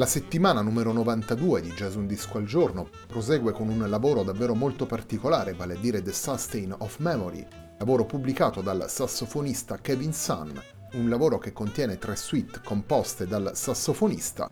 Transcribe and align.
La 0.00 0.06
settimana 0.06 0.62
numero 0.62 0.92
92 0.92 1.60
di 1.60 1.72
Jazz 1.72 1.94
Un 1.94 2.06
Disco 2.06 2.38
al 2.38 2.46
Giorno 2.46 2.88
prosegue 3.06 3.52
con 3.52 3.68
un 3.68 3.86
lavoro 3.86 4.22
davvero 4.22 4.54
molto 4.54 4.86
particolare, 4.86 5.52
vale 5.52 5.74
a 5.74 5.78
dire 5.78 6.00
The 6.00 6.14
Sustain 6.14 6.74
of 6.78 7.00
Memory, 7.00 7.46
lavoro 7.78 8.06
pubblicato 8.06 8.62
dal 8.62 8.86
sassofonista 8.88 9.76
Kevin 9.76 10.14
Sun, 10.14 10.58
un 10.94 11.08
lavoro 11.10 11.36
che 11.36 11.52
contiene 11.52 11.98
tre 11.98 12.16
suite 12.16 12.62
composte 12.64 13.26
dal 13.26 13.50
sassofonista. 13.52 14.50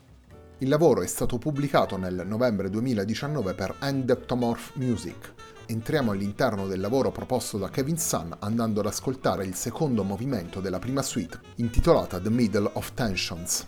Il 0.59 0.69
lavoro 0.69 1.01
è 1.01 1.07
stato 1.07 1.39
pubblicato 1.39 1.97
nel 1.97 2.25
novembre 2.27 2.69
2019 2.69 3.55
per 3.55 3.75
Endectomorph 3.81 4.73
Music. 4.75 5.33
Entriamo 5.65 6.11
all'interno 6.11 6.67
del 6.67 6.81
lavoro 6.81 7.11
proposto 7.11 7.57
da 7.57 7.71
Kevin 7.71 7.97
Sun 7.97 8.37
andando 8.41 8.81
ad 8.81 8.87
ascoltare 8.87 9.47
il 9.47 9.55
secondo 9.55 10.05
movimento 10.05 10.61
della 10.61 10.79
prima 10.79 11.01
suite, 11.01 11.41
intitolata 11.55 12.21
The 12.21 12.29
Middle 12.29 12.69
of 12.75 12.93
Tensions. 12.93 13.67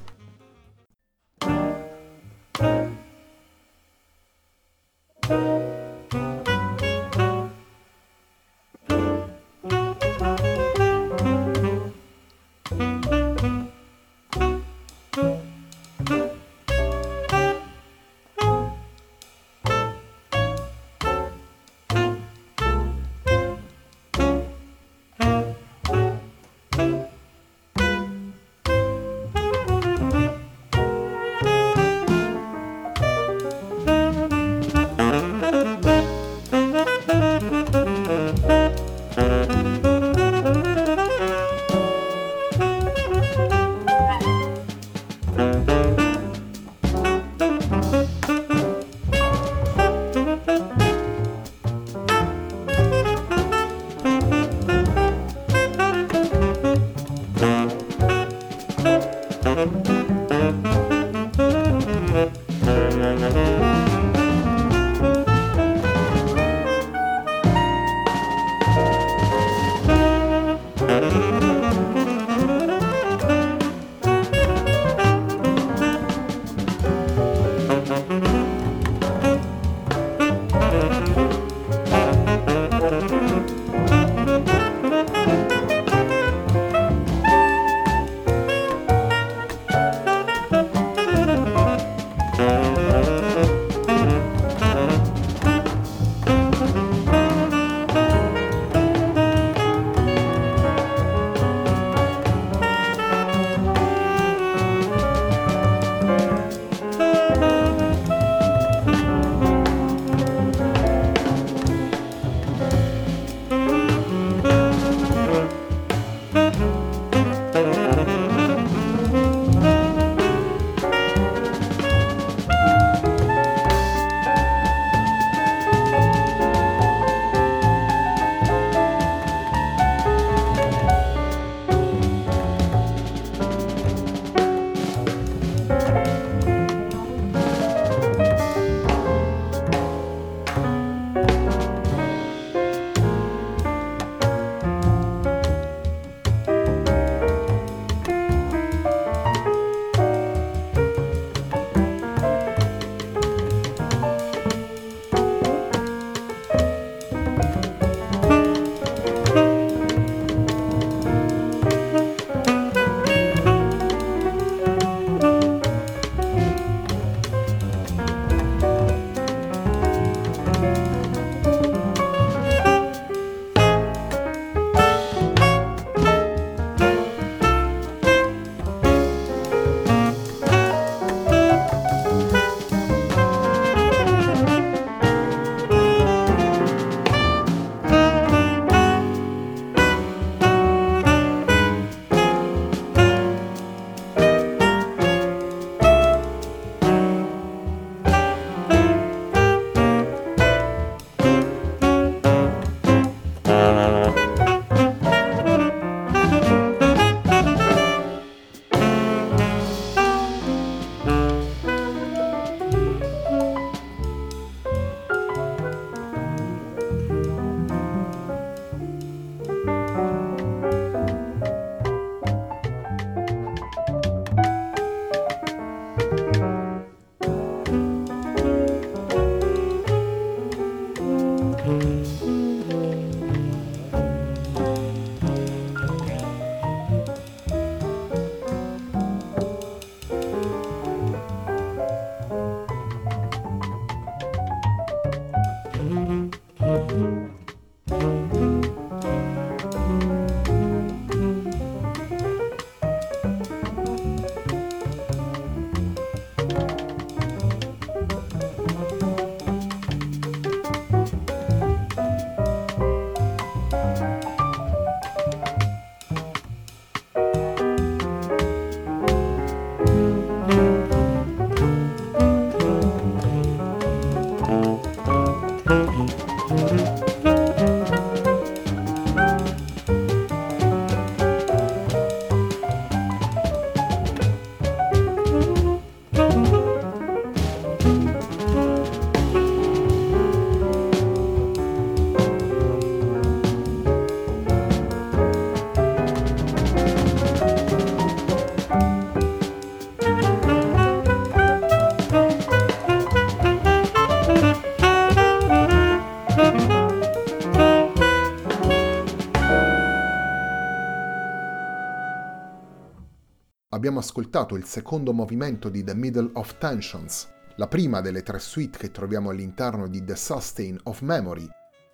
Abbiamo 313.73 314.01
ascoltato 314.01 314.57
il 314.57 314.65
secondo 314.65 315.13
movimento 315.13 315.69
di 315.69 315.85
The 315.85 315.95
Middle 315.95 316.31
of 316.35 316.59
Tensions, 316.59 317.29
la 317.55 317.69
prima 317.69 318.01
delle 318.01 318.25
tre 318.25 318.41
suite 318.41 318.79
che 318.79 318.91
troviamo 318.91 319.31
all'interno 319.31 319.87
di 319.87 320.03
The 320.03 320.17
Sustain 320.17 320.79
of 320.85 321.03
Memory, 321.03 321.49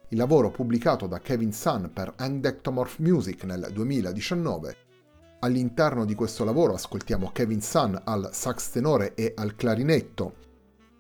il 0.09 0.17
lavoro 0.17 0.51
pubblicato 0.51 1.07
da 1.07 1.19
Kevin 1.19 1.53
Sun 1.53 1.91
per 1.93 2.15
Endectomorph 2.17 2.99
Music 3.01 3.45
nel 3.45 3.69
2019. 3.73 4.77
All'interno 5.41 6.07
di 6.07 6.15
questo 6.15 6.45
lavoro 6.45 6.73
ascoltiamo 6.73 7.31
Kevin 7.33 7.61
Sun 7.61 8.01
al 8.05 8.31
sax 8.33 8.71
tenore 8.71 9.15
e 9.15 9.35
al 9.37 9.55
clarinetto, 9.55 10.35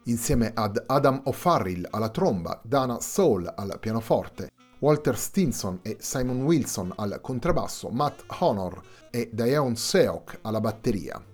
insieme 0.05 0.51
ad 0.55 0.85
Adam 0.87 1.23
O'Farrill 1.25 1.87
alla 1.91 2.11
tromba, 2.11 2.61
Dana 2.63 3.01
Soul 3.01 3.51
al 3.57 3.79
pianoforte, 3.81 4.51
Walter 4.79 5.17
Stinson 5.17 5.79
e 5.81 5.97
Simon 6.01 6.43
Wilson 6.43 6.93
al 6.97 7.19
contrabbasso, 7.23 7.89
Matt 7.89 8.25
Honor 8.41 8.79
e 9.11 9.31
Dion 9.33 9.75
Seok 9.75 10.41
alla 10.43 10.61
batteria. 10.61 11.25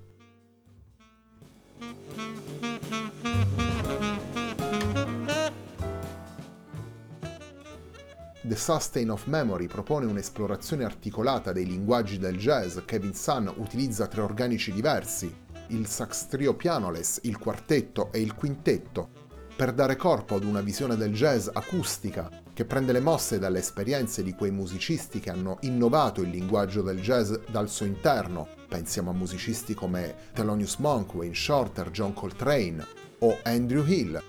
The 8.44 8.56
Sustain 8.56 9.10
of 9.10 9.26
Memory 9.26 9.66
propone 9.66 10.06
un'esplorazione 10.06 10.84
articolata 10.84 11.52
dei 11.52 11.66
linguaggi 11.66 12.18
del 12.18 12.38
jazz. 12.38 12.78
Kevin 12.84 13.14
Sun 13.14 13.52
utilizza 13.56 14.06
tre 14.06 14.20
organici 14.20 14.72
diversi, 14.72 15.34
il 15.68 15.88
sax 15.88 16.26
trio 16.26 16.54
pianoless, 16.54 17.20
il 17.22 17.38
quartetto 17.38 18.12
e 18.12 18.20
il 18.20 18.34
quintetto, 18.34 19.08
per 19.56 19.72
dare 19.72 19.96
corpo 19.96 20.36
ad 20.36 20.44
una 20.44 20.60
visione 20.60 20.96
del 20.96 21.12
jazz 21.12 21.48
acustica 21.52 22.28
che 22.62 22.68
prende 22.68 22.92
le 22.92 23.00
mosse 23.00 23.40
dalle 23.40 23.58
esperienze 23.58 24.22
di 24.22 24.34
quei 24.34 24.52
musicisti 24.52 25.18
che 25.18 25.30
hanno 25.30 25.58
innovato 25.62 26.22
il 26.22 26.30
linguaggio 26.30 26.80
del 26.80 27.00
jazz 27.00 27.34
dal 27.50 27.68
suo 27.68 27.86
interno. 27.86 28.46
Pensiamo 28.68 29.10
a 29.10 29.14
musicisti 29.14 29.74
come 29.74 30.14
Thelonious 30.32 30.76
Monk, 30.76 31.12
Wayne 31.14 31.34
Shorter, 31.34 31.90
John 31.90 32.14
Coltrane 32.14 32.86
o 33.18 33.36
Andrew 33.42 33.84
Hill, 33.84 34.22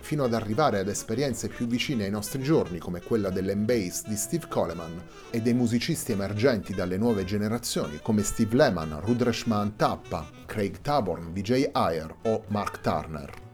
fino 0.00 0.24
ad 0.24 0.32
arrivare 0.32 0.78
ad 0.78 0.88
esperienze 0.88 1.48
più 1.48 1.66
vicine 1.66 2.04
ai 2.04 2.10
nostri 2.10 2.42
giorni 2.42 2.78
come 2.78 3.02
quella 3.02 3.28
dell'embase 3.28 4.04
di 4.06 4.16
Steve 4.16 4.48
Coleman 4.48 5.02
e 5.28 5.42
dei 5.42 5.52
musicisti 5.52 6.12
emergenti 6.12 6.72
dalle 6.72 6.96
nuove 6.96 7.24
generazioni 7.24 7.98
come 8.00 8.22
Steve 8.22 8.56
Lehman, 8.56 8.98
Rudreshman 8.98 9.76
Tappa, 9.76 10.26
Craig 10.46 10.80
Taborn, 10.80 11.34
Vijay 11.34 11.70
Iyer 11.74 12.14
o 12.22 12.44
Mark 12.48 12.80
Turner. 12.80 13.49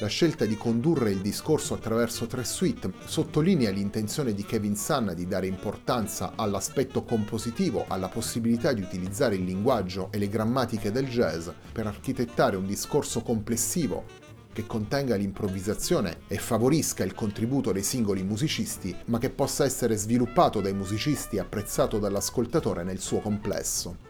La 0.00 0.06
scelta 0.06 0.44
di 0.44 0.56
condurre 0.56 1.10
il 1.10 1.18
discorso 1.18 1.74
attraverso 1.74 2.26
tre 2.26 2.44
suite 2.44 2.92
sottolinea 3.04 3.70
l'intenzione 3.70 4.32
di 4.32 4.44
Kevin 4.44 4.76
Sun 4.76 5.12
di 5.16 5.26
dare 5.26 5.48
importanza 5.48 6.34
all'aspetto 6.36 7.02
compositivo, 7.02 7.84
alla 7.88 8.06
possibilità 8.06 8.72
di 8.72 8.80
utilizzare 8.80 9.34
il 9.34 9.42
linguaggio 9.42 10.12
e 10.12 10.18
le 10.18 10.28
grammatiche 10.28 10.92
del 10.92 11.08
jazz 11.08 11.48
per 11.72 11.88
architettare 11.88 12.54
un 12.54 12.64
discorso 12.64 13.22
complessivo 13.22 14.04
che 14.52 14.66
contenga 14.66 15.16
l'improvvisazione 15.16 16.18
e 16.28 16.38
favorisca 16.38 17.02
il 17.02 17.14
contributo 17.14 17.72
dei 17.72 17.82
singoli 17.82 18.22
musicisti, 18.22 18.96
ma 19.06 19.18
che 19.18 19.30
possa 19.30 19.64
essere 19.64 19.96
sviluppato 19.96 20.60
dai 20.60 20.74
musicisti 20.74 21.36
e 21.36 21.40
apprezzato 21.40 21.98
dall'ascoltatore 21.98 22.84
nel 22.84 23.00
suo 23.00 23.18
complesso. 23.18 24.07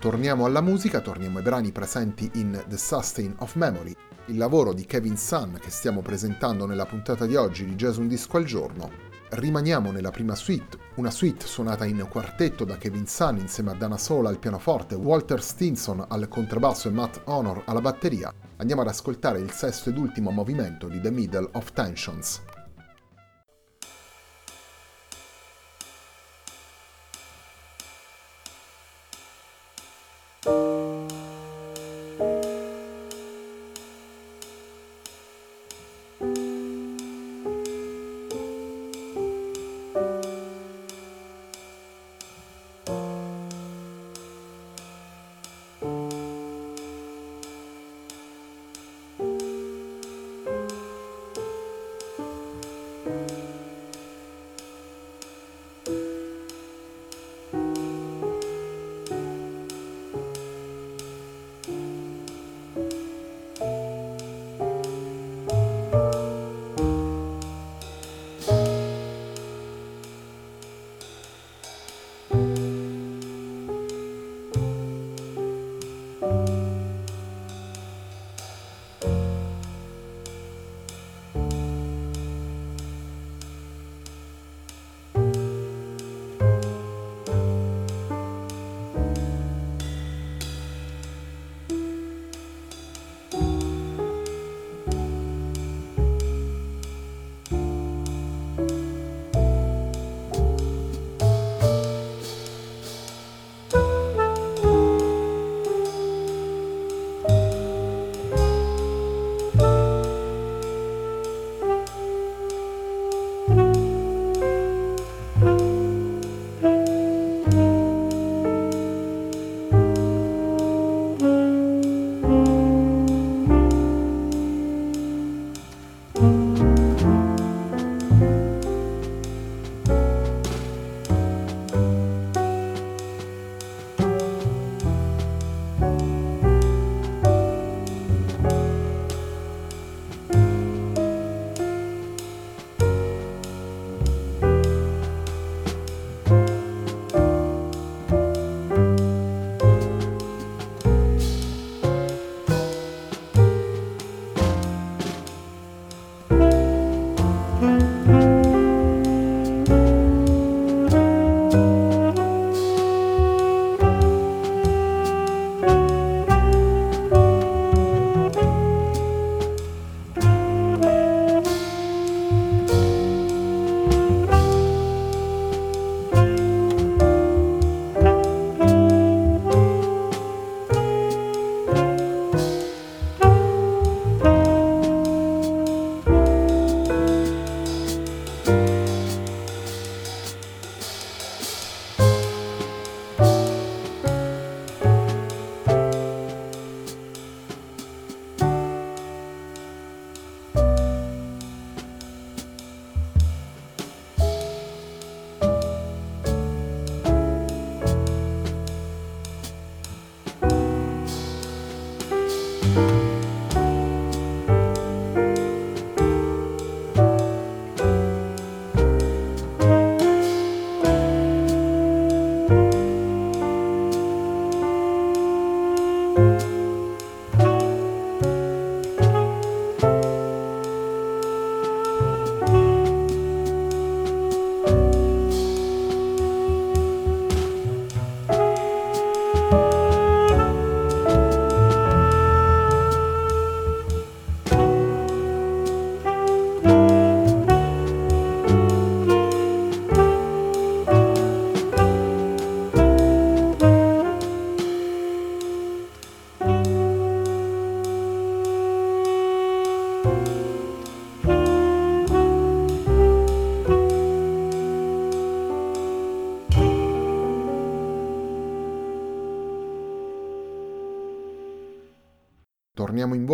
Torniamo 0.00 0.46
alla 0.46 0.62
musica, 0.62 1.02
torniamo 1.02 1.36
ai 1.36 1.44
brani 1.44 1.72
presenti 1.72 2.30
in 2.36 2.64
The 2.66 2.78
Sustain 2.78 3.34
of 3.40 3.54
Memory, 3.54 3.94
il 4.28 4.38
lavoro 4.38 4.72
di 4.72 4.86
Kevin 4.86 5.18
Sun 5.18 5.58
che 5.60 5.68
stiamo 5.68 6.00
presentando 6.00 6.64
nella 6.64 6.86
puntata 6.86 7.26
di 7.26 7.36
oggi 7.36 7.66
di 7.66 7.74
Jazz 7.74 7.98
Un 7.98 8.08
Disco 8.08 8.38
al 8.38 8.44
Giorno, 8.44 8.90
rimaniamo 9.28 9.90
nella 9.90 10.10
prima 10.10 10.34
suite, 10.34 10.78
una 10.94 11.10
suite 11.10 11.46
suonata 11.46 11.84
in 11.84 12.06
quartetto 12.10 12.64
da 12.64 12.78
Kevin 12.78 13.06
Sun 13.06 13.40
insieme 13.40 13.72
a 13.72 13.74
Dana 13.74 13.98
Sola 13.98 14.30
al 14.30 14.38
pianoforte, 14.38 14.94
Walter 14.94 15.42
Stinson 15.42 16.02
al 16.08 16.28
contrabbasso 16.28 16.88
e 16.88 16.92
Matt 16.92 17.20
Honor 17.24 17.64
alla 17.66 17.82
batteria. 17.82 18.32
Andiamo 18.56 18.80
ad 18.80 18.88
ascoltare 18.88 19.38
il 19.38 19.50
sesto 19.50 19.90
ed 19.90 19.98
ultimo 19.98 20.30
movimento 20.30 20.88
di 20.88 20.98
The 20.98 21.10
Middle 21.10 21.50
of 21.52 21.72
Tensions. 21.74 22.40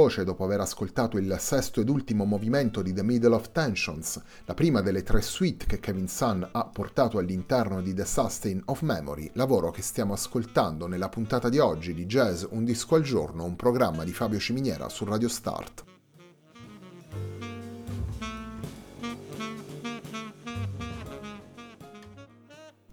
Voce 0.07 0.23
dopo 0.23 0.45
aver 0.45 0.61
ascoltato 0.61 1.19
il 1.19 1.37
sesto 1.41 1.81
ed 1.81 1.89
ultimo 1.89 2.25
movimento 2.25 2.81
di 2.81 2.93
The 2.93 3.03
Middle 3.03 3.35
of 3.35 3.51
Tensions, 3.51 4.23
la 4.45 4.55
prima 4.55 4.81
delle 4.81 5.03
tre 5.03 5.21
suite 5.21 5.67
che 5.67 5.81
Kevin 5.81 6.07
Sun 6.07 6.49
ha 6.49 6.65
portato 6.67 7.19
all'interno 7.19 7.83
di 7.83 7.93
The 7.93 8.05
Sustain 8.05 8.63
of 8.67 8.83
Memory, 8.83 9.31
lavoro 9.33 9.73
che 9.73 9.83
stiamo 9.83 10.13
ascoltando 10.13 10.87
nella 10.87 11.09
puntata 11.09 11.49
di 11.49 11.59
oggi 11.59 11.93
di 11.93 12.07
Jazz 12.07 12.45
Un 12.51 12.65
disco 12.65 12.95
al 12.95 13.03
giorno, 13.03 13.43
un 13.43 13.57
programma 13.57 14.05
di 14.05 14.13
Fabio 14.13 14.39
Ciminiera 14.39 14.89
su 14.89 15.05
Radio 15.05 15.29
Start. 15.29 15.96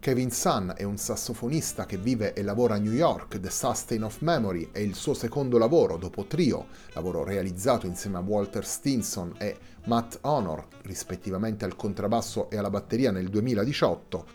Kevin 0.04 0.32
Sun 0.32 0.74
è 0.76 0.84
un 0.84 0.98
sassofonista 0.98 1.86
che 1.86 1.96
vive 1.96 2.34
e 2.34 2.44
lavora 2.44 2.76
a 2.76 2.78
New 2.78 2.92
York, 2.92 3.40
The 3.40 3.50
Sustain 3.50 4.04
of 4.04 4.20
Memory 4.20 4.68
è 4.74 4.80
il 4.80 4.96
suo 4.96 5.14
secondo 5.14 5.58
lavoro 5.58 5.96
dopo 5.96 6.26
Trio, 6.26 6.68
lavoro 6.92 7.24
realizzato 7.24 7.88
insieme 7.88 8.18
a 8.18 8.20
Walter 8.20 8.66
Stinson 8.66 9.34
e 9.38 9.56
Matt 9.86 10.18
Honor, 10.24 10.68
rispettivamente 10.82 11.64
al 11.64 11.78
contrabbasso 11.78 12.50
e 12.50 12.58
alla 12.58 12.70
batteria 12.70 13.12
nel 13.12 13.30
2018. 13.30 14.26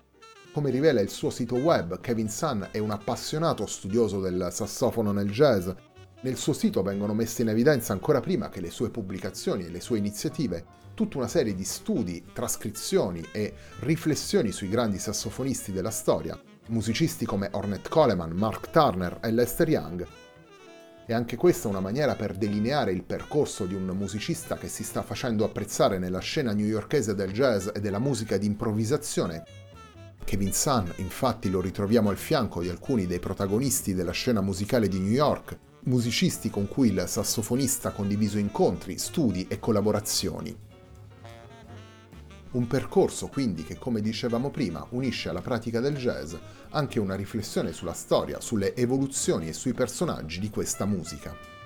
Come 0.55 0.71
rivela 0.71 1.03
il 1.03 1.11
suo 1.11 1.29
sito 1.29 1.57
web, 1.57 2.01
Kevin 2.01 2.31
Sun 2.31 2.69
è 2.71 2.79
un 2.79 2.91
appassionato 2.91 3.67
studioso 3.67 4.21
del 4.21 4.49
sassofono 4.51 5.13
nel 5.13 5.31
jazz. 5.31 5.69
Nel 6.21 6.37
suo 6.37 6.53
sito 6.53 6.83
vengono 6.83 7.15
messe 7.15 7.43
in 7.43 7.49
evidenza 7.49 7.93
ancora 7.93 8.19
prima 8.21 8.49
che 8.49 8.61
le 8.61 8.71
sue 8.71 8.91
pubblicazioni 8.91 9.67
e 9.67 9.71
le 9.71 9.81
sue 9.81 9.99
iniziative 9.99 10.65
tutta 10.95 11.19
una 11.19 11.29
serie 11.29 11.55
di 11.55 11.63
studi, 11.63 12.25
trascrizioni 12.33 13.25
e 13.31 13.55
riflessioni 13.81 14.51
sui 14.51 14.69
grandi 14.69 14.99
sassofonisti 14.99 15.71
della 15.71 15.93
storia, 15.93 16.37
musicisti 16.71 17.25
come 17.25 17.49
Ornette 17.53 17.89
Coleman, 17.89 18.33
Mark 18.33 18.71
Turner 18.71 19.21
e 19.23 19.31
Lester 19.31 19.69
Young. 19.69 20.05
E 21.07 21.15
anche 21.15 21.37
questa 21.37 21.69
una 21.69 21.79
maniera 21.79 22.17
per 22.17 22.35
delineare 22.35 22.91
il 22.91 23.05
percorso 23.05 23.65
di 23.65 23.75
un 23.75 23.87
musicista 23.97 24.57
che 24.57 24.67
si 24.67 24.83
sta 24.83 25.03
facendo 25.03 25.45
apprezzare 25.45 26.01
nella 26.01 26.19
scena 26.19 26.53
newyorkese 26.53 27.15
del 27.15 27.31
jazz 27.31 27.69
e 27.73 27.81
della 27.81 28.01
musica 28.01 28.37
di 28.37 28.47
improvvisazione. 28.47 29.45
Kevin 30.25 30.53
Sun, 30.53 30.93
infatti, 30.97 31.49
lo 31.49 31.61
ritroviamo 31.61 32.11
al 32.11 32.17
fianco 32.17 32.61
di 32.61 32.69
alcuni 32.69 33.07
dei 33.07 33.21
protagonisti 33.21 33.95
della 33.95 34.11
scena 34.11 34.41
musicale 34.41 34.89
di 34.89 34.99
New 34.99 35.13
York, 35.13 35.57
musicisti 35.89 36.51
con 36.51 36.69
cui 36.69 36.91
il 36.91 37.05
sassofonista 37.07 37.89
ha 37.89 37.93
condiviso 37.93 38.39
incontri, 38.39 38.99
studi 38.99 39.47
e 39.49 39.59
collaborazioni. 39.59 40.57
Un 42.51 42.67
percorso 42.67 43.27
quindi 43.29 43.65
che, 43.65 43.77
come 43.77 44.01
dicevamo 44.01 44.51
prima, 44.51 44.87
unisce 44.91 45.29
alla 45.29 45.43
pratica 45.43 45.81
del 45.81 45.97
jazz 45.97 46.35
anche 46.71 47.01
una 47.01 47.15
riflessione 47.15 47.73
sulla 47.73 47.93
storia, 47.93 48.41
sulle 48.41 48.77
evoluzioni 48.77 49.49
e 49.49 49.53
sui 49.53 49.73
personaggi 49.73 50.39
di 50.39 50.51
questa 50.51 50.85
musica. 50.85 51.58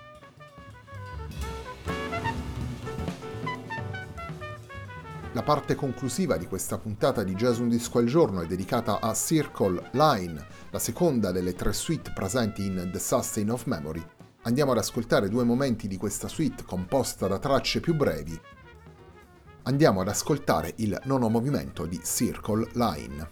La 5.33 5.43
parte 5.43 5.75
conclusiva 5.75 6.37
di 6.37 6.47
questa 6.47 6.79
puntata 6.79 7.23
di 7.23 7.35
Jazz 7.35 7.59
Un 7.59 7.69
Disco 7.69 7.99
al 7.99 8.07
Giorno 8.07 8.43
è 8.43 8.47
dedicata 8.47 9.01
a 9.01 9.15
Circle 9.15 9.91
Line, 9.93 10.47
la 10.71 10.79
seconda 10.79 11.31
delle 11.33 11.55
tre 11.55 11.73
suite 11.73 12.12
presenti 12.15 12.67
in 12.67 12.91
The 12.93 12.99
Sustain 12.99 13.51
of 13.51 13.65
Memory. 13.65 14.05
Andiamo 14.43 14.73
ad 14.73 14.79
ascoltare 14.79 15.29
due 15.29 15.45
momenti 15.45 15.89
di 15.89 15.97
questa 15.97 16.29
suite 16.29 16.65
composta 16.65 17.27
da 17.27 17.39
tracce 17.39 17.81
più 17.81 17.95
brevi 17.95 18.41
andiamo 19.65 20.01
ad 20.01 20.09
ascoltare 20.09 20.75
il 20.77 20.99
nono 21.05 21.29
movimento 21.29 21.87
di 21.87 22.01
Circle 22.03 22.69
Line. 22.75 23.29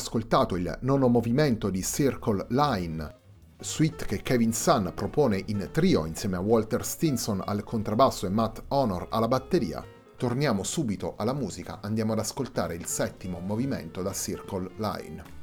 Ascoltato 0.00 0.56
il 0.56 0.78
nono 0.80 1.08
movimento 1.08 1.68
di 1.68 1.82
Circle 1.82 2.46
Line, 2.48 3.16
suite 3.60 4.06
che 4.06 4.22
Kevin 4.22 4.54
Sun 4.54 4.92
propone 4.94 5.42
in 5.48 5.68
trio 5.70 6.06
insieme 6.06 6.36
a 6.36 6.40
Walter 6.40 6.84
Stinson 6.84 7.42
al 7.44 7.62
contrabbasso 7.62 8.24
e 8.24 8.30
Matt 8.30 8.62
Honor 8.68 9.08
alla 9.10 9.28
batteria. 9.28 9.84
Torniamo 10.16 10.62
subito 10.62 11.14
alla 11.16 11.34
musica, 11.34 11.80
andiamo 11.82 12.12
ad 12.12 12.18
ascoltare 12.18 12.74
il 12.74 12.86
settimo 12.86 13.40
movimento 13.40 14.00
da 14.00 14.12
Circle 14.12 14.70
Line. 14.76 15.38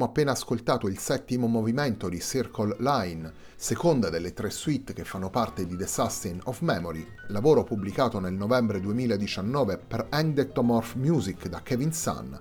Abbiamo 0.00 0.18
appena 0.18 0.32
ascoltato 0.32 0.88
il 0.88 0.98
settimo 0.98 1.46
movimento 1.46 2.08
di 2.08 2.20
Circle 2.20 2.76
Line, 2.78 3.30
seconda 3.54 4.08
delle 4.08 4.32
tre 4.32 4.48
suite 4.48 4.94
che 4.94 5.04
fanno 5.04 5.28
parte 5.28 5.66
di 5.66 5.76
The 5.76 5.86
Sustain 5.86 6.40
of 6.44 6.60
Memory, 6.60 7.06
lavoro 7.26 7.64
pubblicato 7.64 8.18
nel 8.18 8.32
novembre 8.32 8.80
2019 8.80 9.76
per 9.76 10.06
Endectomorph 10.10 10.94
Music 10.94 11.48
da 11.48 11.60
Kevin 11.60 11.92
Sun. 11.92 12.40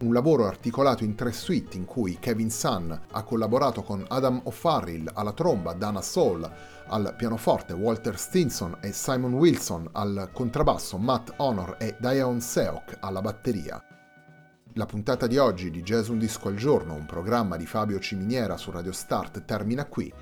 Un 0.00 0.12
lavoro 0.12 0.44
articolato 0.44 1.02
in 1.02 1.14
tre 1.14 1.32
suite 1.32 1.78
in 1.78 1.86
cui 1.86 2.18
Kevin 2.20 2.50
Sun 2.50 3.00
ha 3.10 3.22
collaborato 3.22 3.82
con 3.82 4.04
Adam 4.06 4.38
O'Farrill 4.44 5.10
alla 5.14 5.32
tromba, 5.32 5.72
Dana 5.72 6.02
Soul 6.02 6.46
al 6.88 7.14
pianoforte, 7.16 7.72
Walter 7.72 8.18
Stinson 8.18 8.76
e 8.82 8.92
Simon 8.92 9.32
Wilson 9.32 9.88
al 9.92 10.28
contrabbasso, 10.34 10.98
Matt 10.98 11.32
Honor 11.38 11.76
e 11.78 11.96
Dion 11.98 12.42
Seok 12.42 12.98
alla 13.00 13.22
batteria. 13.22 13.82
La 14.74 14.86
puntata 14.86 15.26
di 15.26 15.36
oggi 15.36 15.68
di 15.68 15.82
Jazz 15.82 16.06
Un 16.10 16.18
Disco 16.18 16.46
al 16.46 16.54
Giorno, 16.54 16.94
un 16.94 17.04
programma 17.04 17.56
di 17.56 17.66
Fabio 17.66 17.98
Ciminiera 17.98 18.56
su 18.56 18.70
Radio 18.70 18.92
Start, 18.92 19.44
termina 19.44 19.86
qui. 19.86 20.12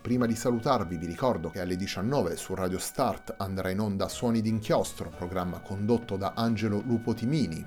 Prima 0.00 0.26
di 0.26 0.36
salutarvi 0.36 0.96
vi 0.96 1.06
ricordo 1.06 1.50
che 1.50 1.58
alle 1.58 1.74
19 1.74 2.36
su 2.36 2.54
Radio 2.54 2.78
Start 2.78 3.34
andrà 3.36 3.70
in 3.70 3.80
onda 3.80 4.06
Suoni 4.06 4.40
d'inchiostro, 4.42 5.08
programma 5.08 5.58
condotto 5.58 6.16
da 6.16 6.34
Angelo 6.36 6.84
Lupo 6.86 7.14
Timini. 7.14 7.66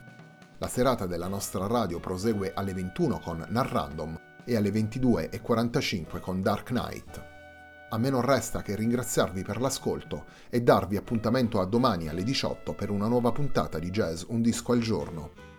La 0.60 0.68
serata 0.70 1.06
della 1.08 1.28
nostra 1.28 1.68
radio 1.68 2.00
prosegue 2.00 2.54
alle 2.54 2.74
21 2.74 3.20
con 3.20 3.46
Narrandom 3.46 4.18
e 4.46 4.56
alle 4.56 4.70
22.45 4.70 6.22
con 6.22 6.42
Dark 6.42 6.68
Knight. 6.68 7.22
A 7.90 7.98
me 7.98 8.10
non 8.10 8.22
resta 8.22 8.62
che 8.62 8.78
ringraziarvi 8.78 9.44
per 9.44 9.60
l'ascolto 9.60 10.24
e 10.50 10.62
darvi 10.62 10.96
appuntamento 10.96 11.60
a 11.60 11.66
domani 11.66 12.08
alle 12.08 12.24
18 12.24 12.74
per 12.76 12.92
una 12.92 13.08
nuova 13.08 13.34
puntata 13.34 13.78
di 13.78 13.90
Jazz 13.90 14.24
Un 14.28 14.42
Disco 14.42 14.72
al 14.72 14.80
Giorno. 14.80 15.56